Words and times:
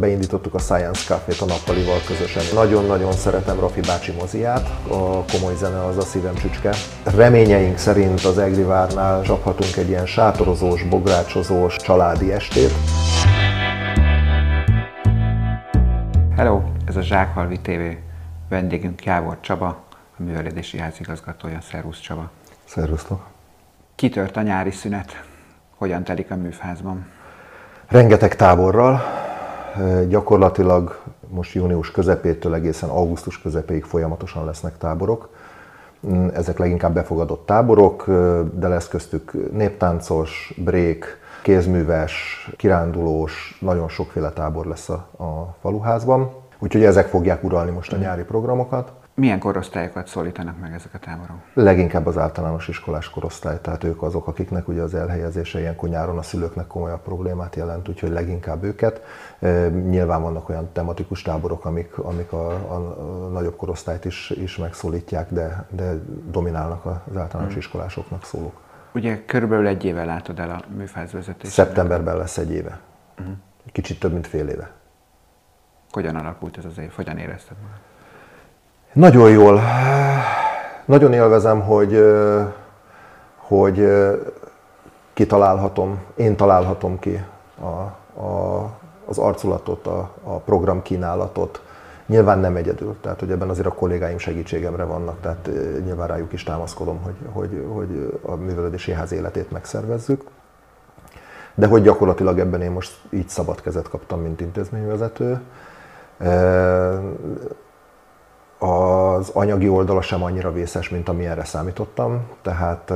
Beindítottuk 0.00 0.54
a 0.54 0.58
Science 0.58 1.14
Café-t 1.14 1.40
a 1.40 1.44
nappalival 1.44 1.98
közösen. 2.06 2.42
Nagyon-nagyon 2.54 3.12
szeretem 3.12 3.60
Rafi 3.60 3.80
bácsi 3.80 4.12
moziát, 4.12 4.68
a 4.88 5.24
komoly 5.32 5.54
zene 5.54 5.84
az 5.84 5.96
a 5.96 6.00
szívem 6.00 6.34
csücske. 6.34 6.74
Reményeink 7.04 7.78
szerint 7.78 8.24
az 8.24 8.38
Egrivárnál 8.38 9.22
csaphatunk 9.22 9.76
egy 9.76 9.88
ilyen 9.88 10.06
sátorozós, 10.06 10.82
bográcsozós, 10.82 11.76
családi 11.76 12.32
estét. 12.32 12.70
Hello, 16.36 16.62
ez 16.86 16.96
a 16.96 17.02
Zsákhalvi 17.02 17.60
TV. 17.60 17.80
Vendégünk 18.48 19.04
Jávor 19.04 19.36
Csaba, 19.40 19.84
a 20.18 20.22
művelődési 20.22 20.78
házigazgatója. 20.78 21.58
Szervusz 21.60 22.00
Csaba. 22.00 22.30
Szervusztok. 22.64 23.26
Kitört 23.94 24.36
a 24.36 24.42
nyári 24.42 24.70
szünet. 24.70 25.22
Hogyan 25.76 26.04
telik 26.04 26.30
a 26.30 26.36
műfázban? 26.36 27.06
Rengeteg 27.88 28.36
táborral, 28.36 29.25
gyakorlatilag 30.08 30.98
most 31.28 31.54
június 31.54 31.90
közepétől 31.90 32.54
egészen 32.54 32.88
augusztus 32.88 33.40
közepéig 33.42 33.84
folyamatosan 33.84 34.44
lesznek 34.44 34.78
táborok. 34.78 35.28
Ezek 36.32 36.58
leginkább 36.58 36.94
befogadott 36.94 37.46
táborok, 37.46 38.04
de 38.52 38.68
lesz 38.68 38.88
köztük 38.88 39.52
néptáncos, 39.52 40.54
break, 40.64 41.18
kézműves, 41.42 42.48
kirándulós, 42.56 43.58
nagyon 43.60 43.88
sokféle 43.88 44.30
tábor 44.30 44.66
lesz 44.66 44.88
a, 44.88 45.06
a 45.16 45.56
faluházban. 45.60 46.45
Úgyhogy 46.58 46.84
ezek 46.84 47.06
fogják 47.06 47.44
uralni 47.44 47.70
most 47.70 47.92
a 47.92 47.96
nyári 47.96 48.22
programokat. 48.22 48.92
Milyen 49.14 49.38
korosztályokat 49.38 50.06
szólítanak 50.06 50.60
meg 50.60 50.72
ezek 50.72 50.94
a 50.94 50.98
táborok? 50.98 51.36
Leginkább 51.54 52.06
az 52.06 52.18
általános 52.18 52.68
iskolás 52.68 53.10
korosztály, 53.10 53.60
tehát 53.60 53.84
ők 53.84 54.02
azok, 54.02 54.26
akiknek 54.26 54.68
ugye 54.68 54.82
az 54.82 54.94
elhelyezése 54.94 55.60
ilyenkor 55.60 55.88
nyáron 55.88 56.18
a 56.18 56.22
szülőknek 56.22 56.66
komolyabb 56.66 57.02
problémát 57.02 57.56
jelent, 57.56 57.88
úgyhogy 57.88 58.10
leginkább 58.10 58.64
őket. 58.64 59.02
Nyilván 59.88 60.22
vannak 60.22 60.48
olyan 60.48 60.68
tematikus 60.72 61.22
táborok, 61.22 61.64
amik, 61.64 61.98
amik 61.98 62.32
a, 62.32 62.48
a, 62.48 62.78
nagyobb 63.32 63.56
korosztályt 63.56 64.04
is, 64.04 64.30
is 64.30 64.56
megszólítják, 64.56 65.32
de, 65.32 65.66
de 65.70 65.92
dominálnak 66.30 66.84
az 66.84 67.16
általános 67.16 67.52
hmm. 67.52 67.60
iskolásoknak 67.60 68.24
szólók. 68.24 68.60
Ugye 68.94 69.24
körülbelül 69.24 69.66
egy 69.66 69.84
éve 69.84 70.04
látod 70.04 70.38
el 70.38 70.50
a 70.50 70.60
műfáz? 70.76 71.16
Szeptemberben 71.42 72.16
lesz 72.16 72.38
egy 72.38 72.50
éve. 72.50 72.80
Uh-huh. 73.18 73.34
Kicsit 73.72 74.00
több, 74.00 74.12
mint 74.12 74.26
fél 74.26 74.48
éve. 74.48 74.70
Hogyan 75.96 76.16
alakult 76.16 76.56
ez 76.56 76.64
az 76.64 76.78
év? 76.78 76.92
Hogyan 76.94 77.18
érezted 77.18 77.56
magad? 77.62 77.78
Nagyon 78.92 79.30
jól. 79.30 79.60
Nagyon 80.84 81.12
élvezem, 81.12 81.60
hogy, 81.60 82.04
hogy 83.36 83.88
kitalálhatom, 85.12 86.02
én 86.14 86.36
találhatom 86.36 86.98
ki 86.98 87.24
a, 87.60 87.66
a, 88.20 88.70
az 89.06 89.18
arculatot, 89.18 89.86
a, 89.86 90.10
a 90.22 90.36
program 90.36 90.82
kínálatot. 90.82 91.62
Nyilván 92.06 92.38
nem 92.38 92.56
egyedül, 92.56 92.96
tehát 93.00 93.20
hogy 93.20 93.30
ebben 93.30 93.48
azért 93.48 93.66
a 93.66 93.72
kollégáim 93.72 94.18
segítségemre 94.18 94.84
vannak, 94.84 95.20
tehát 95.20 95.50
nyilván 95.84 96.08
rájuk 96.08 96.32
is 96.32 96.42
támaszkodom, 96.42 97.02
hogy, 97.02 97.16
hogy, 97.32 97.66
hogy 97.72 98.20
a 98.22 98.34
művelődési 98.34 98.92
ház 98.92 99.12
életét 99.12 99.50
megszervezzük. 99.50 100.24
De 101.54 101.66
hogy 101.66 101.82
gyakorlatilag 101.82 102.38
ebben 102.38 102.62
én 102.62 102.70
most 102.70 103.00
így 103.10 103.28
szabad 103.28 103.60
kezet 103.60 103.88
kaptam, 103.88 104.20
mint 104.20 104.40
intézményvezető 104.40 105.40
az 108.58 109.30
anyagi 109.32 109.68
oldala 109.68 110.00
sem 110.00 110.22
annyira 110.22 110.52
vészes, 110.52 110.88
mint 110.88 111.08
amilyenre 111.08 111.44
számítottam, 111.44 112.26
tehát 112.42 112.92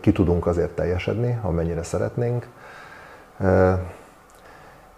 ki 0.00 0.12
tudunk 0.12 0.46
azért 0.46 0.70
teljesedni, 0.70 1.38
amennyire 1.42 1.82
szeretnénk. 1.82 2.48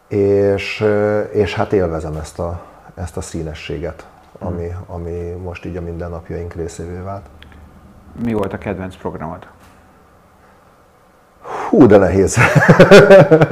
És, 0.08 0.84
és 1.32 1.54
hát 1.54 1.72
élvezem 1.72 2.16
ezt 2.16 2.38
a, 2.38 2.60
ezt 2.94 3.16
a 3.16 3.20
színességet, 3.20 4.06
ami, 4.38 4.68
ami 4.86 5.30
most 5.42 5.64
így 5.64 5.76
a 5.76 5.80
mindennapjaink 5.80 6.54
részévé 6.54 6.98
vált. 7.04 7.26
Mi 8.24 8.32
volt 8.32 8.52
a 8.52 8.58
kedvenc 8.58 8.96
programod? 8.96 9.46
Hú, 11.68 11.86
de 11.86 11.96
nehéz. 11.96 12.36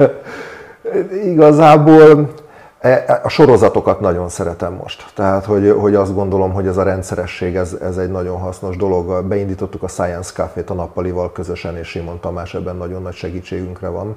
Igazából 1.33 2.33
a 3.23 3.29
sorozatokat 3.29 3.99
nagyon 3.99 4.29
szeretem 4.29 4.73
most. 4.73 5.05
Tehát, 5.15 5.45
hogy, 5.45 5.75
hogy 5.79 5.95
azt 5.95 6.13
gondolom, 6.13 6.51
hogy 6.53 6.67
ez 6.67 6.77
a 6.77 6.83
rendszeresség, 6.83 7.55
ez, 7.55 7.77
ez 7.81 7.97
egy 7.97 8.11
nagyon 8.11 8.39
hasznos 8.39 8.77
dolog. 8.77 9.25
Beindítottuk 9.25 9.83
a 9.83 9.87
Science 9.87 10.31
Café-t 10.33 10.69
a 10.69 10.73
nappalival 10.73 11.31
közösen, 11.31 11.77
és 11.77 11.87
Simon 11.87 12.19
Tamás 12.19 12.53
ebben 12.53 12.75
nagyon 12.75 13.01
nagy 13.01 13.13
segítségünkre 13.13 13.87
van 13.87 14.15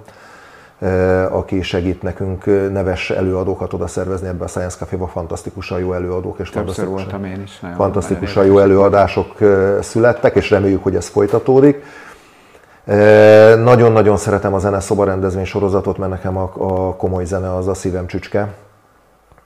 e, 0.79 1.27
aki 1.27 1.63
segít 1.63 2.03
nekünk 2.03 2.45
neves 2.73 3.11
előadókat 3.11 3.73
oda 3.73 3.87
szervezni 3.87 4.29
ebbe 4.29 4.45
a 4.45 4.49
Science 4.49 4.77
Café-ba, 4.77 5.07
fantasztikusan 5.07 5.79
jó 5.79 5.93
előadók, 5.93 6.39
és 6.39 6.51
Többször 6.51 6.87
voltam 6.87 7.25
én 7.25 7.43
is. 7.43 7.61
Nagyon 7.61 7.77
fantasztikusan 7.77 8.45
jó 8.45 8.59
előadások 8.59 9.37
születtek, 9.81 10.35
és 10.35 10.51
reméljük, 10.51 10.83
hogy 10.83 10.97
ez 10.97 11.09
folytatódik. 11.09 11.85
Nagyon-nagyon 13.63 14.17
szeretem 14.17 14.55
a 14.55 14.59
zeneszoba 14.59 15.05
rendezvény 15.05 15.45
sorozatot, 15.45 15.99
mert 15.99 16.11
nekem 16.11 16.37
a, 16.37 16.53
a 16.57 16.97
komoly 16.97 17.25
zene 17.25 17.55
az 17.55 17.69
a 17.69 17.75
szívem 17.75 18.07
csücske. 18.07 18.55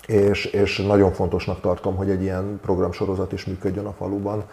És, 0.06 0.44
és 0.44 0.82
nagyon 0.87 1.12
fontosnak 1.12 1.60
tartom, 1.60 1.97
hogy 1.97 2.10
egy 2.10 2.22
ilyen 2.22 2.60
programsorozat 2.62 3.32
is 3.32 3.44
működjön 3.44 3.87
a 3.87 3.93
faluban 3.99 4.44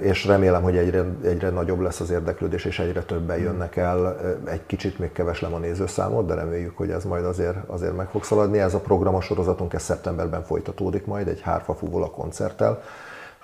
és 0.00 0.26
remélem, 0.26 0.62
hogy 0.62 0.76
egyre, 0.76 1.04
egyre 1.22 1.50
nagyobb 1.50 1.80
lesz 1.80 2.00
az 2.00 2.10
érdeklődés, 2.10 2.64
és 2.64 2.78
egyre 2.78 3.02
többen 3.02 3.38
jönnek 3.38 3.76
el. 3.76 4.16
Egy 4.44 4.66
kicsit 4.66 4.98
még 4.98 5.12
keveslem 5.12 5.54
a 5.54 5.58
nézőszámot, 5.58 6.26
de 6.26 6.34
reméljük, 6.34 6.76
hogy 6.76 6.90
ez 6.90 7.04
majd 7.04 7.24
azért, 7.24 7.56
azért 7.66 7.96
meg 7.96 8.08
fog 8.08 8.24
szaladni. 8.24 8.58
Ez 8.58 8.74
a 8.74 8.78
program, 8.78 9.14
a 9.14 9.20
sorozatunk 9.20 9.72
ez 9.72 9.82
szeptemberben 9.82 10.44
folytatódik 10.44 11.06
majd 11.06 11.28
egy 11.28 11.40
hárfa 11.40 11.76
a 11.92 12.10
koncerttel, 12.10 12.82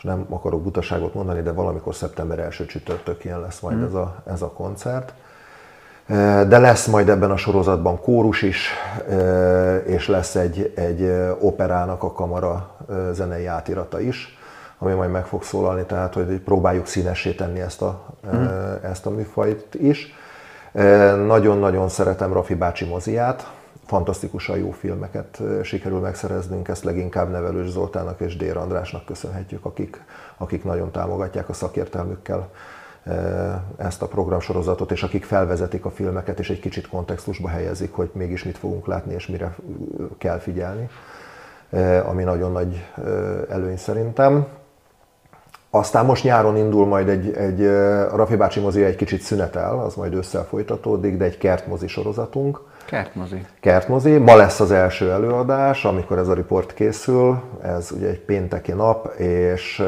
és 0.01 0.07
nem 0.07 0.27
akarok 0.31 0.63
butaságot 0.63 1.15
mondani, 1.15 1.43
de 1.43 1.53
valamikor 1.53 1.95
szeptember 1.95 2.39
első 2.39 2.67
csütörtökén 2.67 3.41
lesz 3.41 3.61
majd 3.61 3.77
mm. 3.77 3.85
ez, 3.85 3.95
a, 3.95 4.15
ez 4.27 4.43
a 4.43 4.49
koncert. 4.49 5.13
De 6.49 6.59
lesz 6.59 6.87
majd 6.87 7.09
ebben 7.09 7.31
a 7.31 7.37
sorozatban 7.37 8.01
kórus 8.01 8.43
is, 8.43 8.69
és 9.87 10.09
lesz 10.09 10.35
egy, 10.35 10.73
egy 10.77 11.13
operának 11.41 12.03
a 12.03 12.13
kamara 12.13 12.71
zenei 13.13 13.47
átirata 13.47 14.01
is, 14.01 14.39
ami 14.79 14.93
majd 14.93 15.11
meg 15.11 15.27
fog 15.27 15.43
szólalni, 15.43 15.85
tehát 15.85 16.15
hogy 16.15 16.41
próbáljuk 16.41 16.87
színessé 16.87 17.33
tenni 17.33 17.61
ezt 17.61 17.83
a, 17.83 18.01
mm. 18.35 18.47
ezt 18.83 19.07
a 19.07 19.11
műfajt 19.11 19.75
is. 19.75 20.15
Nagyon-nagyon 21.27 21.89
szeretem 21.89 22.33
Rafi 22.33 22.55
bácsi 22.55 22.85
moziát, 22.85 23.51
fantasztikusan 23.91 24.59
jó 24.59 24.71
filmeket 24.71 25.43
sikerül 25.63 25.99
megszereznünk, 25.99 26.69
ezt 26.69 26.85
leginkább 26.85 27.31
Nevelős 27.31 27.69
Zoltának 27.69 28.21
és 28.21 28.37
Dér 28.37 28.57
Andrásnak 28.57 29.05
köszönhetjük, 29.05 29.65
akik, 29.65 30.05
akik 30.37 30.65
nagyon 30.65 30.91
támogatják 30.91 31.49
a 31.49 31.53
szakértelmükkel 31.53 32.51
ezt 33.77 34.03
a 34.03 34.07
programsorozatot, 34.07 34.91
és 34.91 35.03
akik 35.03 35.25
felvezetik 35.25 35.85
a 35.85 35.91
filmeket, 35.91 36.39
és 36.39 36.51
egy 36.51 36.61
kicsit 36.61 36.89
kontextusba 36.89 37.49
helyezik, 37.49 37.93
hogy 37.93 38.11
mégis 38.13 38.45
mit 38.45 38.59
fogunk 38.59 38.87
látni, 38.87 39.15
és 39.15 39.27
mire 39.27 39.55
kell 40.19 40.39
figyelni, 40.39 40.89
ami 42.07 42.23
nagyon 42.23 42.53
nagy 42.53 42.85
előny 43.49 43.77
szerintem. 43.77 44.47
Aztán 45.71 46.05
most 46.05 46.25
nyáron 46.25 46.57
indul 46.57 46.87
majd 46.87 47.09
egy, 47.09 47.33
egy 47.33 47.65
a 48.13 48.17
Rafi 48.17 48.37
bácsi 48.37 48.61
mozi 48.61 48.85
egy 48.85 48.97
kicsit 48.97 49.21
szünetel, 49.21 49.79
az 49.79 49.95
majd 49.95 50.15
ősszel 50.15 50.45
folytatódik, 50.45 51.17
de 51.17 51.25
egy 51.25 51.39
kertmozi 51.39 51.87
sorozatunk, 51.87 52.69
Kertmozi. 52.85 53.45
Kertmozi. 53.61 54.19
Ma 54.19 54.37
lesz 54.37 54.61
az 54.61 54.71
első 54.71 55.11
előadás, 55.11 55.85
amikor 55.85 56.19
ez 56.19 56.29
a 56.29 56.35
riport 56.35 56.75
készül. 56.75 57.43
Ez 57.63 57.93
ugye 57.93 58.09
egy 58.09 58.21
pénteki 58.21 58.73
nap, 58.73 59.15
és 59.17 59.83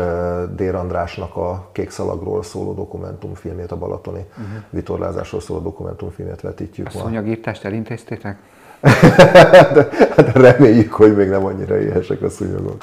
Dér 0.57 0.75
Andrásnak 0.75 1.37
a 1.37 1.69
Kék 1.73 1.91
szalagról 1.91 2.43
szóló 2.43 2.73
dokumentumfilmét, 2.73 3.73
a 3.73 3.77
balatoni 3.77 4.25
uh-huh. 4.31 4.63
vitorlázásról 4.71 5.41
szóló 5.41 5.61
dokumentumfilmét 5.61 6.41
vetítjük 6.41 6.87
a 6.87 6.91
ma. 6.95 7.01
A 7.01 7.03
szúnyogírtást 7.03 7.65
elintéztétek? 7.65 8.37
de, 9.75 9.89
de 10.17 10.33
reméljük, 10.35 10.93
hogy 10.93 11.17
még 11.17 11.29
nem 11.29 11.45
annyira 11.45 11.81
éhesek 11.81 12.23
a 12.23 12.29
szúnyogok. 12.29 12.83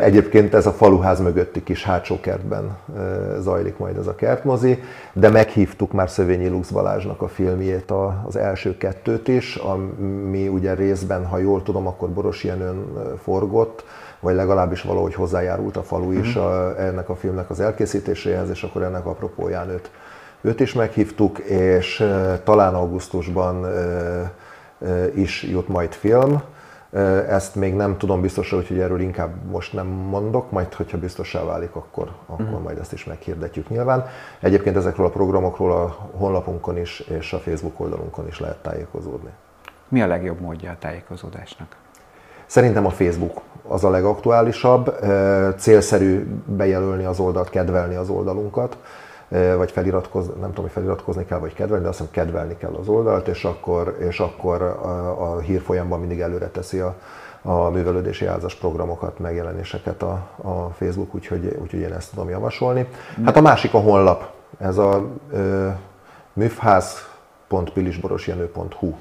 Egyébként 0.00 0.54
ez 0.54 0.66
a 0.66 0.72
faluház 0.72 1.20
mögötti 1.20 1.62
kis 1.62 1.84
hátsó 1.84 2.20
kertben 2.20 2.76
zajlik 3.40 3.78
majd 3.78 3.96
ez 3.96 4.06
a 4.06 4.14
kertmozi, 4.14 4.82
de 5.12 5.28
meghívtuk 5.28 5.92
már 5.92 6.10
Szövényi 6.10 6.48
Lux 6.48 6.70
Balázsnak 6.70 7.22
a 7.22 7.28
filmjét, 7.28 7.92
az 8.24 8.36
első 8.36 8.76
kettőt 8.76 9.28
is, 9.28 9.56
ami 9.56 10.48
ugye 10.48 10.74
részben, 10.74 11.26
ha 11.26 11.38
jól 11.38 11.62
tudom, 11.62 11.86
akkor 11.86 12.08
Boros 12.08 12.44
Jenőn 12.44 12.84
forgott, 13.22 13.84
vagy 14.20 14.34
legalábbis 14.34 14.82
valahogy 14.82 15.14
hozzájárult 15.14 15.76
a 15.76 15.82
falu 15.82 16.12
is 16.12 16.36
uh-huh. 16.36 16.52
a, 16.52 16.80
ennek 16.80 17.08
a 17.08 17.14
filmnek 17.14 17.50
az 17.50 17.60
elkészítéséhez, 17.60 18.50
és 18.50 18.62
akkor 18.62 18.82
ennek 18.82 19.06
apropóján 19.06 19.68
őt, 19.68 19.90
őt 20.40 20.60
is 20.60 20.72
meghívtuk, 20.72 21.38
és 21.38 22.04
talán 22.44 22.74
augusztusban 22.74 23.66
is 25.14 25.42
jut 25.42 25.68
majd 25.68 25.92
film, 25.92 26.42
ezt 27.28 27.54
még 27.54 27.74
nem 27.74 27.98
tudom 27.98 28.20
biztosra, 28.20 28.56
hogy 28.56 28.78
erről 28.78 29.00
inkább 29.00 29.44
most 29.50 29.72
nem 29.72 29.86
mondok, 29.86 30.50
majd 30.50 30.74
hogyha 30.74 30.98
biztossá 30.98 31.44
válik, 31.44 31.74
akkor, 31.74 32.10
akkor 32.26 32.44
uh-huh. 32.44 32.62
majd 32.62 32.78
ezt 32.78 32.92
is 32.92 33.04
meghirdetjük 33.04 33.68
nyilván. 33.68 34.06
Egyébként 34.40 34.76
ezekről 34.76 35.06
a 35.06 35.10
programokról 35.10 35.72
a 35.72 35.96
honlapunkon 36.16 36.78
is 36.78 37.00
és 37.00 37.32
a 37.32 37.38
Facebook 37.38 37.80
oldalunkon 37.80 38.26
is 38.26 38.40
lehet 38.40 38.56
tájékozódni. 38.56 39.30
Mi 39.88 40.02
a 40.02 40.06
legjobb 40.06 40.40
módja 40.40 40.70
a 40.70 40.76
tájékozódásnak? 40.78 41.76
Szerintem 42.46 42.86
a 42.86 42.90
Facebook 42.90 43.40
az 43.66 43.84
a 43.84 43.90
legaktuálisabb. 43.90 44.94
Célszerű 45.56 46.26
bejelölni 46.44 47.04
az 47.04 47.20
oldalt, 47.20 47.50
kedvelni 47.50 47.94
az 47.94 48.08
oldalunkat, 48.08 48.76
vagy 49.56 49.70
feliratkozni, 49.70 50.32
nem 50.40 50.48
tudom, 50.48 50.64
hogy 50.64 50.72
feliratkozni 50.72 51.24
kell, 51.24 51.38
vagy 51.38 51.54
kedvelni, 51.54 51.82
de 51.82 51.88
azt 51.88 51.98
hiszem 51.98 52.12
kedvelni 52.12 52.56
kell 52.56 52.74
az 52.74 52.88
oldalt, 52.88 53.28
és 53.28 53.44
akkor, 53.44 53.96
és 54.00 54.20
akkor 54.20 54.62
a, 54.62 55.32
a 55.32 55.38
hírfolyamban 55.38 56.00
mindig 56.00 56.20
előre 56.20 56.48
teszi 56.48 56.78
a, 56.78 56.94
a 57.42 57.68
művelődési 57.68 58.26
házas 58.26 58.54
programokat, 58.54 59.18
megjelenéseket 59.18 60.02
a, 60.02 60.28
a 60.42 60.70
Facebook, 60.70 61.14
úgyhogy, 61.14 61.56
úgyhogy 61.62 61.80
én 61.80 61.92
ezt 61.92 62.10
tudom 62.10 62.28
javasolni. 62.28 62.88
Hát 63.24 63.36
a 63.36 63.40
másik 63.40 63.74
a 63.74 63.78
honlap, 63.78 64.30
ez 64.58 64.78
a 64.78 65.06
műfház.pilisborosjenő.hu 66.32 68.94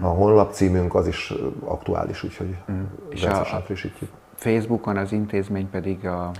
a 0.00 0.06
honlap 0.06 0.52
címünk 0.52 0.94
az 0.94 1.06
is 1.06 1.32
aktuális, 1.64 2.22
úgyhogy 2.22 2.56
mm. 2.72 2.82
rendszeresen 3.10 3.62
frissítjük. 3.62 4.10
Facebookon 4.34 4.96
az 4.96 5.12
intézmény 5.12 5.70
pedig 5.70 6.06
a... 6.06 6.30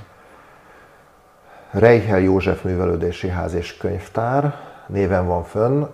Reichel 1.70 2.20
József 2.20 2.62
Művelődési 2.62 3.28
Ház 3.28 3.54
és 3.54 3.76
Könyvtár 3.76 4.54
néven 4.86 5.26
van 5.26 5.44
fönn. 5.44 5.84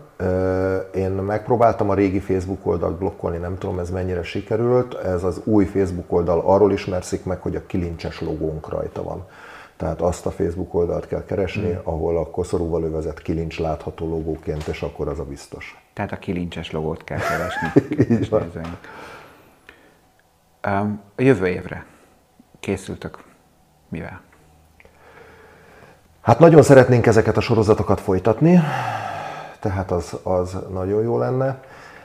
Én 0.95 1.11
megpróbáltam 1.11 1.91
a 1.91 1.95
régi 1.95 2.21
Facebook 2.21 2.67
oldalt 2.67 2.99
blokkolni, 2.99 3.37
nem 3.37 3.59
tudom 3.59 3.79
ez 3.79 3.91
mennyire 3.91 4.23
sikerült. 4.23 4.95
Ez 4.95 5.25
az 5.25 5.41
új 5.45 5.65
Facebook 5.65 6.13
oldal 6.13 6.41
arról 6.41 6.73
ismerszik 6.73 7.25
meg, 7.25 7.41
hogy 7.41 7.57
a 7.57 7.67
kilincses 7.67 8.21
logónk 8.21 8.69
rajta 8.69 9.03
van. 9.03 9.27
Tehát 9.77 10.01
azt 10.01 10.27
a 10.27 10.31
Facebook 10.31 10.75
oldalt 10.75 11.07
kell 11.07 11.25
keresni, 11.25 11.71
mm. 11.71 11.77
ahol 11.83 12.19
a 12.19 12.31
koszorúval 12.31 12.83
övezett 12.83 13.23
kilincs 13.23 13.59
látható 13.59 14.09
logóként, 14.09 14.67
és 14.67 14.83
akkor 14.83 15.09
az 15.09 15.19
a 15.19 15.25
biztos. 15.25 15.83
Tehát 15.93 16.13
a 16.13 16.17
kilincses 16.17 16.71
logót 16.71 17.05
kell 17.05 17.19
keresni. 17.19 17.69
Így 18.17 18.29
van. 18.29 18.51
Um, 20.67 21.01
a 21.17 21.23
jövő 21.23 21.47
évre 21.47 21.87
készültök 22.61 23.19
mivel? 23.89 24.21
Hát 26.23 26.39
nagyon 26.39 26.63
szeretnénk 26.63 27.07
ezeket 27.07 27.37
a 27.37 27.41
sorozatokat 27.41 28.01
folytatni, 28.01 28.61
tehát 29.61 29.91
az, 29.91 30.17
az 30.23 30.57
nagyon 30.73 31.03
jó 31.03 31.19
lenne. 31.19 31.61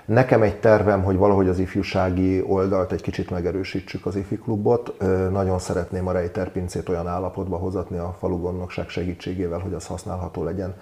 Nekem 0.05 0.41
egy 0.41 0.59
tervem, 0.59 1.03
hogy 1.03 1.17
valahogy 1.17 1.47
az 1.47 1.59
ifjúsági 1.59 2.43
oldalt 2.47 2.91
egy 2.91 3.01
kicsit 3.01 3.29
megerősítsük 3.29 4.05
az 4.05 4.15
ifi 4.15 4.37
klubot. 4.37 4.93
Nagyon 5.31 5.59
szeretném 5.59 6.07
a 6.07 6.11
rejterpincét 6.11 6.89
olyan 6.89 7.07
állapotba 7.07 7.57
hozatni 7.57 7.97
a 7.97 8.15
falugondnokság 8.19 8.89
segítségével, 8.89 9.59
hogy 9.59 9.73
az 9.73 9.85
használható 9.85 10.43
legyen 10.43 10.75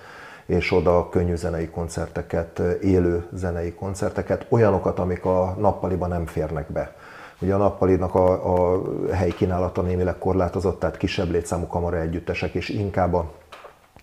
és 0.46 0.72
oda 0.72 1.10
könnyű 1.10 1.36
zenei 1.36 1.70
koncerteket, 1.70 2.60
élő 2.82 3.28
zenei 3.34 3.74
koncerteket, 3.74 4.46
olyanokat, 4.50 5.00
amik 5.00 5.26
a 5.26 5.56
nappaliban 5.60 6.10
nem 6.10 6.26
férnek 6.26 6.72
be. 6.72 6.96
Ugye 7.42 7.54
a 7.54 7.58
nappalinak 7.58 8.16
a, 8.16 8.54
a 8.54 8.82
helyi 9.14 9.34
kínálata 9.34 9.82
némileg 9.82 10.18
korlátozott, 10.18 10.80
tehát 10.80 10.98
kisebb 10.98 11.30
létszámú 11.30 11.68
kamara 11.68 12.00
együttesek, 12.00 12.54
és 12.54 12.70
inkább 12.70 13.14
a, 13.14 13.32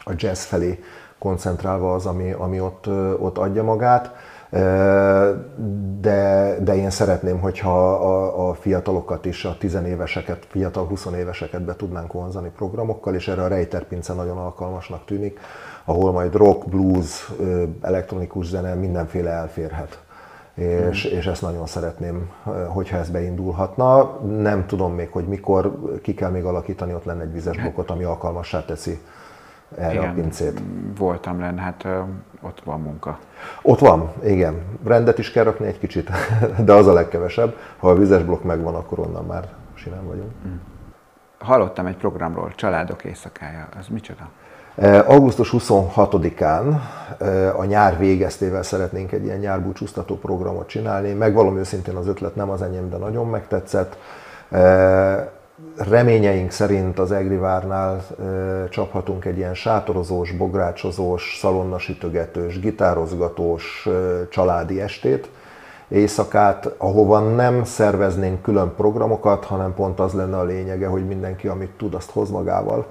a 0.05 0.13
jazz 0.17 0.45
felé 0.45 0.79
koncentrálva 1.19 1.95
az, 1.95 2.07
ami, 2.07 2.33
ami 2.33 2.61
ott, 2.61 2.87
ott 3.19 3.39
adja 3.39 3.63
magát 3.63 4.15
de, 6.01 6.57
de 6.61 6.77
én 6.77 6.91
szeretném, 6.91 7.41
hogyha 7.41 7.95
a, 7.95 8.49
a 8.49 8.55
fiatalokat 8.55 9.25
is, 9.25 9.45
a 9.45 9.57
tizenéveseket, 9.59 10.47
fiatal 10.49 10.87
20 10.87 11.07
éveseket 11.19 11.63
be 11.63 11.77
tudnánk 11.77 12.13
vonzani 12.13 12.51
programokkal, 12.57 13.15
és 13.15 13.29
erre 13.29 13.43
a 13.43 13.49
rejterpince 13.49 14.13
nagyon 14.13 14.39
alkalmasnak 14.39 15.05
tűnik, 15.05 15.41
ahol 15.85 16.13
majd 16.13 16.35
rock, 16.35 16.69
blues, 16.69 17.33
elektronikus 17.81 18.47
zene, 18.47 18.75
mindenféle 18.75 19.31
elférhet. 19.31 20.03
És, 20.55 21.09
mm. 21.09 21.17
és 21.17 21.27
ezt 21.27 21.43
nagyon 21.43 21.67
szeretném, 21.67 22.31
hogyha 22.69 22.97
ez 22.97 23.11
beindulhatna. 23.11 24.19
Nem 24.21 24.67
tudom 24.67 24.95
még, 24.95 25.11
hogy 25.11 25.27
mikor, 25.27 25.79
ki 26.03 26.15
kell 26.15 26.31
még 26.31 26.45
alakítani, 26.45 26.95
ott 26.95 27.05
lenne 27.05 27.23
egy 27.23 27.33
vizes 27.33 27.57
blokkot, 27.57 27.91
ami 27.91 28.05
alkalmassá 28.05 28.65
teszi 28.65 29.01
erre 29.79 29.93
igen, 29.93 30.11
a 30.11 30.13
pincét. 30.13 30.63
Voltam 30.97 31.41
lenne, 31.41 31.61
hát 31.61 31.85
ö, 31.85 32.01
ott 32.41 32.61
van 32.65 32.81
munka. 32.81 33.19
Ott 33.63 33.79
van, 33.79 34.13
igen. 34.25 34.63
Rendet 34.85 35.19
is 35.19 35.31
kell 35.31 35.45
rakni 35.45 35.67
egy 35.67 35.79
kicsit, 35.79 36.11
de 36.67 36.73
az 36.73 36.87
a 36.87 36.93
legkevesebb. 36.93 37.57
Ha 37.79 37.89
a 37.91 37.95
vizes 37.95 38.23
blokk 38.23 38.43
megvan, 38.43 38.75
akkor 38.75 38.99
onnan 38.99 39.25
már 39.25 39.49
simán 39.75 40.07
vagyunk. 40.07 40.33
Mm. 40.47 40.55
Hallottam 41.39 41.87
egy 41.87 41.97
programról, 41.97 42.53
Családok 42.55 43.05
éjszakája. 43.05 43.69
Az 43.79 43.89
micsoda? 43.89 44.29
Augusztus 45.07 45.55
26-án 45.59 46.81
a 47.57 47.65
nyár 47.65 47.99
végeztével 47.99 48.63
szeretnénk 48.63 49.13
egy 49.13 49.25
ilyen 49.25 49.39
nyárbúcsúztató 49.39 50.19
programot 50.19 50.69
csinálni. 50.69 51.13
Megvalom 51.13 51.59
őszintén 51.59 51.95
az 51.95 52.07
ötlet 52.07 52.35
nem 52.35 52.51
az 52.51 52.63
enyém, 52.63 52.91
de 52.91 52.97
nagyon 52.97 53.27
megtetszett 53.27 53.97
reményeink 55.77 56.51
szerint 56.51 56.99
az 56.99 57.13
Egrivárnál 57.13 57.97
e, 57.97 58.69
csaphatunk 58.69 59.25
egy 59.25 59.37
ilyen 59.37 59.55
sátorozós, 59.55 60.33
bográcsozós, 60.33 61.37
szalonnasütögetős, 61.41 62.61
gitározgatós 62.61 63.89
családi 64.31 64.81
estét, 64.81 65.29
éjszakát, 65.89 66.75
ahova 66.77 67.21
nem 67.21 67.65
szerveznénk 67.65 68.43
külön 68.43 68.73
programokat, 68.77 69.45
hanem 69.45 69.75
pont 69.75 70.01
az 70.01 70.13
lenne 70.13 70.39
a 70.39 70.45
lényege, 70.45 70.87
hogy 70.87 71.07
mindenki, 71.07 71.49
amit 71.49 71.71
tud, 71.77 71.95
azt 71.95 72.11
hoz 72.11 72.31
magával, 72.31 72.87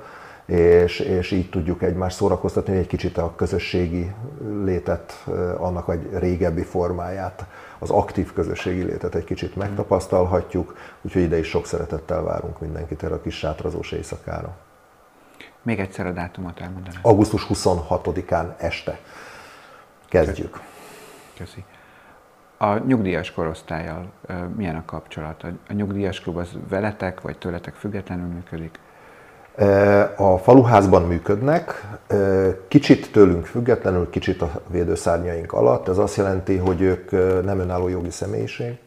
és, 0.52 1.00
és 1.00 1.32
így 1.32 1.50
tudjuk 1.50 1.82
egymást 1.82 2.16
szórakoztatni, 2.16 2.78
egy 2.78 2.88
kicsit 2.88 3.18
a 3.18 3.36
közösségi 3.36 4.12
létet, 4.64 5.24
annak 5.58 5.90
egy 5.90 6.10
régebbi 6.14 6.64
formáját 6.64 7.46
az 7.80 7.90
aktív 7.90 8.34
közösségi 8.34 8.84
létet 8.84 9.16
egy 9.16 9.24
kicsit 9.24 9.56
megtapasztalhatjuk, 9.56 10.76
úgyhogy 11.02 11.22
ide 11.22 11.38
is 11.38 11.48
sok 11.48 11.66
szeretettel 11.66 12.24
várunk 12.24 12.60
mindenkit 12.60 13.04
erre 13.04 13.14
a 13.14 13.22
kis 13.22 13.38
sátrazós 13.38 13.92
éjszakára. 13.92 14.58
Még 15.62 15.80
egyszer 15.80 16.06
a 16.06 16.12
dátumot 16.12 16.60
elmondaná. 16.60 16.98
Augusztus 17.02 17.48
26-án 17.50 18.54
este 18.58 19.00
kezdjük. 20.10 20.60
Köszi. 21.38 21.64
A 22.58 22.78
nyugdíjas 22.78 23.32
korosztályjal 23.32 24.12
milyen 24.56 24.76
a 24.76 24.86
kapcsolat? 24.86 25.44
A 25.68 25.74
nyugdíjas 25.74 26.20
klub 26.20 26.38
az 26.38 26.58
veletek, 26.70 27.22
vagy 27.22 27.38
tőletek 27.38 27.74
függetlenül 27.74 28.28
működik? 28.28 28.80
A 30.16 30.38
faluházban 30.38 31.02
működnek, 31.02 31.88
kicsit 32.68 33.12
tőlünk 33.12 33.46
függetlenül, 33.46 34.10
kicsit 34.10 34.42
a 34.42 34.50
védőszárnyaink 34.68 35.54
alatt. 35.54 35.88
Ez 35.88 35.98
azt 35.98 36.16
jelenti, 36.16 36.58
hogy 36.58 36.82
ők 36.82 37.12
nem 37.46 37.60
önálló 37.60 37.88
jogi 37.88 38.10
személyiség, 38.10 38.78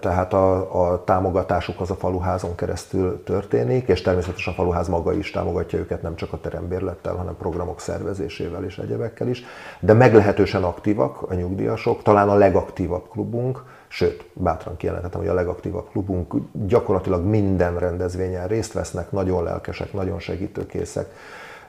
tehát 0.00 0.32
a, 0.32 0.92
a 0.92 1.04
támogatásuk 1.04 1.80
az 1.80 1.90
a 1.90 1.94
faluházon 1.94 2.54
keresztül 2.54 3.22
történik, 3.24 3.88
és 3.88 4.02
természetesen 4.02 4.52
a 4.52 4.56
faluház 4.56 4.88
maga 4.88 5.12
is 5.12 5.30
támogatja 5.30 5.78
őket 5.78 6.02
nem 6.02 6.16
csak 6.16 6.32
a 6.32 6.40
terembérlettel, 6.40 7.14
hanem 7.14 7.36
programok 7.36 7.80
szervezésével 7.80 8.64
és 8.64 8.78
egyebekkel 8.78 9.28
is, 9.28 9.44
de 9.80 9.92
meglehetősen 9.92 10.64
aktívak 10.64 11.22
a 11.22 11.34
nyugdíjasok, 11.34 12.02
talán 12.02 12.28
a 12.28 12.34
legaktívabb 12.34 13.08
klubunk, 13.08 13.62
sőt, 13.92 14.24
bátran 14.32 14.76
kijelenthetem, 14.76 15.20
hogy 15.20 15.28
a 15.28 15.34
legaktívabb 15.34 15.88
klubunk 15.90 16.34
gyakorlatilag 16.52 17.24
minden 17.24 17.78
rendezvényen 17.78 18.48
részt 18.48 18.72
vesznek, 18.72 19.10
nagyon 19.10 19.42
lelkesek, 19.42 19.92
nagyon 19.92 20.18
segítőkészek, 20.18 21.14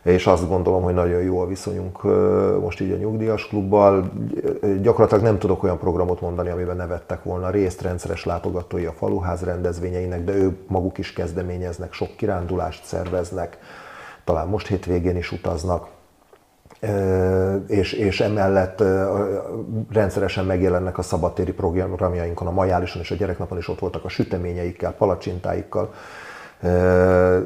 és 0.04 0.28
azt 0.28 0.48
gondolom, 0.48 0.84
hogy 0.84 0.94
nagyon 0.94 1.22
jó 1.22 1.40
a 1.40 1.46
viszonyunk 1.46 2.04
most 2.62 2.82
így 2.82 2.92
a 2.92 2.96
nyugdíjas 2.96 3.48
klubbal. 3.48 4.12
Gyakorlatilag 4.82 5.24
nem 5.24 5.38
tudok 5.38 5.64
olyan 5.64 5.78
programot 5.78 6.22
mondani, 6.22 6.50
amiben 6.50 6.76
ne 6.76 6.88
vettek 6.88 7.24
volna 7.24 7.50
részt, 7.50 7.82
rendszeres 7.82 8.26
látogatói 8.26 8.86
a 8.86 8.92
faluház 8.92 9.42
rendezvényeinek, 9.42 10.24
de 10.24 10.34
ők 10.34 10.70
maguk 10.70 10.98
is 10.98 11.14
kezdeményeznek, 11.14 11.94
sok 11.94 12.16
kirándulást 12.16 12.86
szerveznek, 12.86 13.58
talán 14.24 14.48
most 14.48 14.68
hétvégén 14.68 15.18
is 15.18 15.32
utaznak 15.32 15.88
és, 17.68 17.94
és 17.94 18.20
emellett 18.20 18.84
rendszeresen 19.92 20.46
megjelennek 20.46 20.98
a 20.98 21.02
szabadtéri 21.02 21.52
programjainkon, 21.52 22.48
a 22.48 22.52
majálison 22.52 23.02
és 23.02 23.12
a 23.12 23.16
gyereknapon 23.16 23.58
is 23.58 23.68
ott 23.68 23.80
voltak 23.80 24.06
a 24.06 24.10
süteményeikkel, 24.10 24.94
palacsintáikkal. 24.94 25.94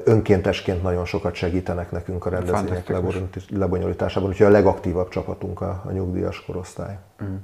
Önkéntesként 0.03 0.84
nagyon 0.84 1.06
sokat 1.06 1.34
segítenek 1.34 1.91
nekünk 1.91 2.25
a 2.25 2.29
rendezvények 2.29 2.94
lebonyolításában, 3.50 4.29
úgyhogy 4.29 4.46
a 4.46 4.50
legaktívabb 4.50 5.10
csapatunk 5.10 5.62
a, 5.62 5.84
a 5.86 5.91
nyugdíjas 5.91 6.46
korosztály. 6.46 6.98
Mm. 7.24 7.36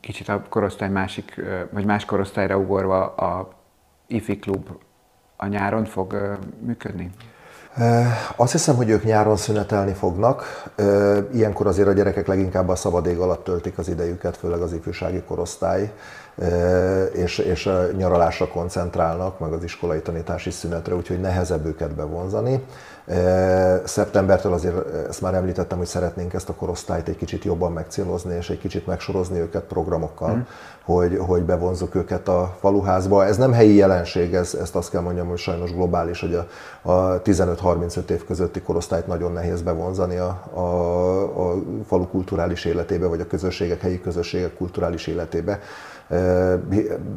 Kicsit 0.00 0.28
a 0.28 0.42
korosztály 0.48 0.88
másik, 0.88 1.42
vagy 1.70 1.84
más 1.84 2.04
korosztályra 2.04 2.56
ugorva 2.56 3.06
a 3.06 3.48
IFI 4.06 4.38
klub 4.38 4.68
a 5.36 5.46
nyáron 5.46 5.84
fog 5.84 6.38
működni? 6.60 7.10
Azt 8.36 8.52
hiszem, 8.52 8.76
hogy 8.76 8.88
ők 8.88 9.04
nyáron 9.04 9.36
szünetelni 9.36 9.92
fognak. 9.92 10.64
Ilyenkor 11.32 11.66
azért 11.66 11.88
a 11.88 11.92
gyerekek 11.92 12.26
leginkább 12.26 12.68
a 12.68 12.74
szabad 12.74 13.06
ég 13.06 13.18
alatt 13.18 13.44
töltik 13.44 13.78
az 13.78 13.88
idejüket, 13.88 14.36
főleg 14.36 14.60
az 14.60 14.72
ifjúsági 14.72 15.22
korosztály, 15.22 15.92
és, 17.12 17.38
és 17.38 17.66
a 17.66 17.86
nyaralásra 17.96 18.48
koncentrálnak, 18.48 19.38
meg 19.38 19.52
az 19.52 19.64
iskolai 19.64 20.00
tanítási 20.00 20.50
szünetre, 20.50 20.94
úgyhogy 20.94 21.20
nehezebb 21.20 21.66
őket 21.66 21.94
bevonzani. 21.94 22.64
Szeptembertől 23.84 24.52
azért 24.52 24.94
ezt 25.08 25.20
már 25.20 25.34
említettem, 25.34 25.78
hogy 25.78 25.86
szeretnénk 25.86 26.32
ezt 26.32 26.48
a 26.48 26.54
korosztályt 26.54 27.08
egy 27.08 27.16
kicsit 27.16 27.44
jobban 27.44 27.72
megcélozni, 27.72 28.36
és 28.36 28.50
egy 28.50 28.58
kicsit 28.58 28.86
megsorozni 28.86 29.38
őket 29.38 29.62
programokkal, 29.62 30.34
mm. 30.34 30.40
hogy, 30.84 31.18
hogy 31.26 31.42
bevonzuk 31.42 31.94
őket 31.94 32.28
a 32.28 32.56
faluházba. 32.60 33.24
Ez 33.24 33.36
nem 33.36 33.52
helyi 33.52 33.74
jelenség, 33.74 34.34
ez, 34.34 34.54
ezt 34.54 34.76
azt 34.76 34.90
kell 34.90 35.00
mondjam, 35.00 35.28
hogy 35.28 35.38
sajnos 35.38 35.72
globális, 35.72 36.20
hogy 36.20 36.34
a, 36.34 36.46
a 36.90 37.22
15-35 37.62 38.10
év 38.10 38.24
közötti 38.24 38.60
korosztályt 38.60 39.06
nagyon 39.06 39.32
nehéz 39.32 39.62
bevonzani 39.62 40.16
a, 40.16 40.42
a, 40.54 40.60
a 41.50 41.62
falu 41.86 42.06
kulturális 42.06 42.64
életébe, 42.64 43.06
vagy 43.06 43.20
a 43.20 43.26
közösségek, 43.26 43.80
helyi 43.80 44.00
közösségek 44.00 44.54
kulturális 44.54 45.06
életébe. 45.06 45.60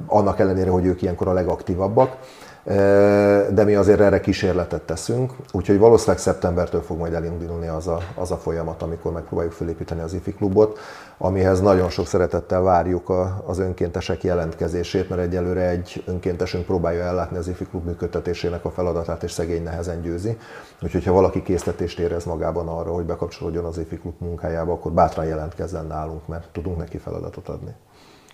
Annak 0.08 0.40
ellenére, 0.40 0.70
hogy 0.70 0.86
ők 0.86 1.02
ilyenkor 1.02 1.28
a 1.28 1.34
legaktívabbak 1.34 2.18
de 2.64 3.64
mi 3.64 3.76
azért 3.76 4.00
erre 4.00 4.20
kísérletet 4.20 4.82
teszünk, 4.82 5.32
úgyhogy 5.52 5.78
valószínűleg 5.78 6.20
szeptembertől 6.20 6.82
fog 6.82 6.98
majd 6.98 7.14
elindulni 7.14 7.68
az 7.68 7.88
a, 7.88 8.00
az 8.16 8.32
a 8.32 8.38
folyamat, 8.38 8.82
amikor 8.82 9.12
megpróbáljuk 9.12 9.54
felépíteni 9.54 10.02
az 10.02 10.14
IFI 10.14 10.34
klubot, 10.34 10.80
amihez 11.18 11.62
nagyon 11.62 11.90
sok 11.90 12.08
szeretettel 12.08 12.62
várjuk 12.62 13.10
a, 13.10 13.44
az 13.48 13.60
önkéntesek 13.60 14.24
jelentkezését, 14.24 15.10
mert 15.10 15.22
egyelőre 15.22 15.70
egy 15.70 16.04
önkéntesünk 16.08 16.66
próbálja 16.66 17.04
ellátni 17.04 17.38
az 17.38 17.48
IFI 17.48 17.66
klub 17.66 17.86
működtetésének 17.86 18.66
a 18.66 18.72
feladatát, 18.72 19.24
és 19.24 19.32
szegény 19.32 19.64
nehezen 19.64 20.02
győzi. 20.02 20.38
Úgyhogy 20.82 21.06
ha 21.06 21.14
valaki 21.14 21.42
késztetést 21.42 22.00
érez 22.00 22.26
magában 22.26 22.68
arra, 22.68 22.92
hogy 22.92 23.06
bekapcsolódjon 23.06 23.66
az 23.66 23.78
IFI 23.78 23.98
klub 23.98 24.16
munkájába, 24.18 24.72
akkor 24.72 24.92
bátran 24.92 25.26
jelentkezzen 25.26 25.86
nálunk, 25.86 26.28
mert 26.28 26.50
tudunk 26.52 26.78
neki 26.78 26.98
feladatot 26.98 27.50
adni. 27.50 27.76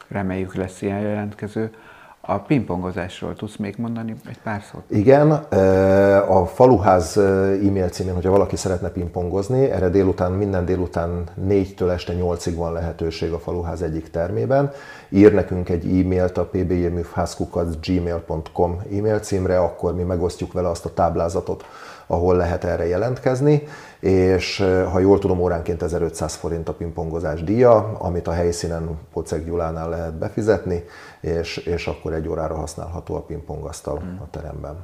Reméljük 0.08 0.56
lesz 0.56 0.82
ilyen 0.82 1.00
jelentkező. 1.00 1.72
A 2.22 2.38
pingpongozásról 2.38 3.36
tudsz 3.36 3.56
még 3.56 3.76
mondani 3.78 4.16
egy 4.30 4.40
pár 4.44 4.62
szót? 4.72 4.82
Igen, 4.88 5.32
a 6.28 6.46
faluház 6.46 7.18
e-mail 7.18 7.90
címén, 7.90 8.14
hogyha 8.14 8.32
valaki 8.32 8.56
szeretne 8.56 8.90
pingpongozni, 8.90 9.70
erre 9.70 9.90
délután, 9.90 10.32
minden 10.32 10.66
délután 10.66 11.24
4-től 11.48 11.92
este 11.92 12.14
8-ig 12.20 12.54
van 12.56 12.74
lehetőség 12.74 13.32
a 13.32 13.40
faluház 13.40 13.82
egyik 13.82 14.10
termében. 14.10 14.72
Ír 15.10 15.34
nekünk 15.34 15.70
egy 15.70 15.86
e-mailt 15.86 16.38
a 16.38 16.46
pbjműfházkukat.gmail.com 16.46 18.82
e-mail 18.98 19.20
címre, 19.20 19.60
akkor 19.60 19.96
mi 19.96 20.04
megosztjuk 20.04 20.54
vele 20.54 20.70
azt 20.70 20.86
a 20.86 20.94
táblázatot, 20.94 21.66
ahol 22.12 22.36
lehet 22.36 22.64
erre 22.64 22.88
jelentkezni, 22.88 23.64
és 24.00 24.66
ha 24.92 25.00
jól 25.00 25.20
tudom, 25.20 25.40
óránként 25.40 25.82
1500 25.82 26.36
forint 26.36 26.70
a 26.70 26.74
pingpongozás 26.74 27.44
díja, 27.44 27.98
amit 27.98 28.28
a 28.28 28.32
helyszínen 28.32 29.00
Pocek 29.14 29.46
Gyulánál 29.46 29.90
lehet 29.90 30.14
befizetni, 30.14 30.84
és, 31.22 31.58
és 31.58 31.88
akkor 31.88 32.14
egy 32.14 32.28
órára 32.28 32.56
használható 32.56 33.16
a 33.16 33.22
pingpongasztal 33.22 33.98
hmm. 33.98 34.20
a 34.22 34.30
teremben. 34.30 34.76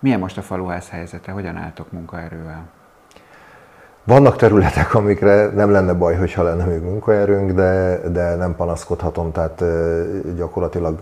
Milyen 0.00 0.18
most 0.18 0.38
a 0.38 0.42
faluház 0.42 0.88
helyzete? 0.88 1.32
Hogyan 1.32 1.56
álltok 1.56 1.92
munkaerővel? 1.92 2.68
Vannak 4.06 4.36
területek, 4.36 4.94
amikre 4.94 5.46
nem 5.46 5.70
lenne 5.70 5.92
baj, 5.92 6.16
hogyha 6.16 6.42
lenne 6.42 6.64
még 6.64 6.80
munkaerőnk, 6.80 7.50
de, 7.50 8.00
de 8.12 8.34
nem 8.34 8.56
panaszkodhatom, 8.56 9.32
tehát 9.32 9.64
gyakorlatilag 10.36 11.00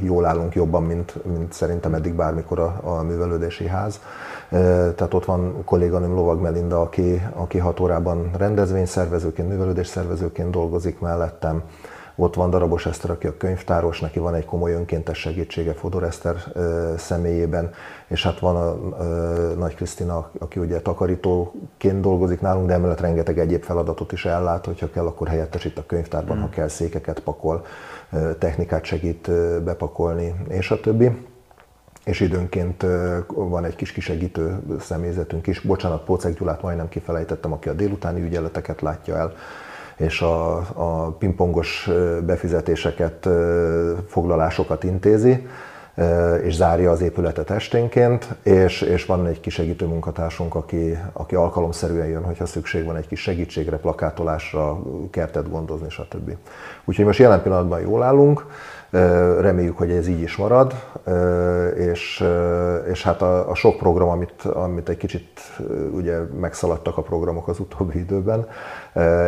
jól 0.00 0.24
állunk 0.24 0.54
jobban, 0.54 0.82
mint, 0.82 1.24
mint 1.24 1.52
szerintem 1.52 1.94
eddig 1.94 2.14
bármikor 2.14 2.58
a, 2.58 2.80
a 2.82 3.02
művelődési 3.02 3.66
ház. 3.66 4.00
Tehát 4.50 5.14
ott 5.14 5.24
van 5.24 5.64
kolléganőm 5.64 6.14
Lovag 6.14 6.40
Melinda, 6.40 6.80
aki, 6.80 7.22
aki 7.34 7.58
hat 7.58 7.80
órában 7.80 8.30
rendezvényszervezőként, 8.38 9.48
művelődésszervezőként 9.48 10.50
dolgozik 10.50 11.00
mellettem. 11.00 11.62
Ott 12.18 12.34
van 12.34 12.50
Darabos 12.50 12.86
Eszter, 12.86 13.10
aki 13.10 13.26
a 13.26 13.36
könyvtáros, 13.36 14.00
neki 14.00 14.18
van 14.18 14.34
egy 14.34 14.44
komoly 14.44 14.72
önkéntes 14.72 15.18
segítsége 15.18 15.72
Fodor 15.72 16.02
Eszter 16.02 16.36
személyében, 16.96 17.70
és 18.06 18.22
hát 18.22 18.38
van 18.38 18.56
a, 18.56 18.68
a 18.68 19.04
Nagy 19.58 19.74
Krisztina, 19.74 20.30
aki 20.38 20.60
ugye 20.60 20.80
takarítóként 20.80 22.00
dolgozik 22.00 22.40
nálunk, 22.40 22.66
de 22.66 22.72
emellett 22.72 23.00
rengeteg 23.00 23.38
egyéb 23.38 23.62
feladatot 23.62 24.12
is 24.12 24.24
ellát, 24.24 24.64
hogyha 24.66 24.90
kell, 24.90 25.06
akkor 25.06 25.28
helyettesít 25.28 25.78
a 25.78 25.86
könyvtárban, 25.86 26.36
mm. 26.36 26.40
ha 26.40 26.48
kell 26.48 26.68
székeket 26.68 27.20
pakol, 27.20 27.64
technikát 28.38 28.84
segít 28.84 29.30
bepakolni, 29.62 30.34
és 30.48 30.70
a 30.70 30.80
többi 30.80 31.26
és 32.06 32.20
időnként 32.20 32.86
van 33.26 33.64
egy 33.64 33.76
kis 33.76 33.92
kisegítő 33.92 34.58
személyzetünk 34.80 35.46
is. 35.46 35.60
Bocsánat, 35.60 36.04
Pócek 36.04 36.38
Gyulát 36.38 36.62
majdnem 36.62 36.88
kifelejtettem, 36.88 37.52
aki 37.52 37.68
a 37.68 37.72
délutáni 37.72 38.22
ügyeleteket 38.22 38.80
látja 38.80 39.16
el, 39.16 39.32
és 39.96 40.20
a, 40.20 40.56
a 40.56 41.10
pingpongos 41.18 41.90
befizetéseket, 42.26 43.28
foglalásokat 44.06 44.84
intézi 44.84 45.46
és 46.42 46.54
zárja 46.54 46.90
az 46.90 47.00
épületet 47.00 47.50
esténként, 47.50 48.34
és, 48.42 48.80
és 48.80 49.06
van 49.06 49.26
egy 49.26 49.40
kis 49.40 49.54
segítő 49.54 49.86
munkatársunk, 49.86 50.54
aki, 50.54 50.98
aki 51.12 51.34
alkalomszerűen 51.34 52.06
jön, 52.06 52.24
hogyha 52.24 52.46
szükség 52.46 52.84
van 52.84 52.96
egy 52.96 53.06
kis 53.06 53.20
segítségre, 53.20 53.76
plakátolásra, 53.76 54.82
kertet 55.10 55.50
gondozni, 55.50 55.90
stb. 55.90 56.36
Úgyhogy 56.84 57.04
most 57.04 57.18
jelen 57.18 57.42
pillanatban 57.42 57.80
jól 57.80 58.02
állunk, 58.02 58.46
reméljük, 59.40 59.78
hogy 59.78 59.90
ez 59.90 60.08
így 60.08 60.20
is 60.20 60.36
marad, 60.36 60.74
és, 61.76 62.24
és 62.90 63.02
hát 63.02 63.22
a, 63.22 63.50
a 63.50 63.54
sok 63.54 63.76
program, 63.76 64.08
amit, 64.08 64.42
amit 64.42 64.88
egy 64.88 64.96
kicsit 64.96 65.40
ugye 65.92 66.18
megszaladtak 66.40 66.96
a 66.96 67.02
programok 67.02 67.48
az 67.48 67.60
utóbbi 67.60 67.98
időben, 67.98 68.48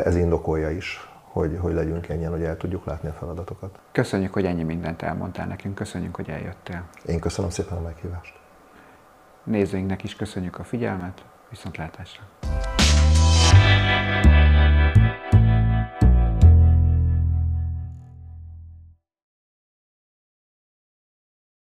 ez 0.04 0.16
indokolja 0.16 0.70
is 0.70 1.08
hogy, 1.38 1.58
hogy 1.60 1.74
legyünk 1.74 2.08
ennyien, 2.08 2.30
hogy 2.30 2.42
el 2.42 2.56
tudjuk 2.56 2.84
látni 2.84 3.08
a 3.08 3.12
feladatokat. 3.12 3.78
Köszönjük, 3.92 4.32
hogy 4.32 4.44
ennyi 4.44 4.62
mindent 4.62 5.02
elmondtál 5.02 5.46
nekünk, 5.46 5.74
köszönjük, 5.74 6.14
hogy 6.14 6.28
eljöttél. 6.28 6.84
Én 7.06 7.20
köszönöm 7.20 7.50
szépen 7.50 7.76
a 7.76 7.80
meghívást. 7.80 8.34
Nézőinknek 9.44 10.04
is 10.04 10.16
köszönjük 10.16 10.58
a 10.58 10.64
figyelmet, 10.64 11.24
viszontlátásra! 11.50 12.22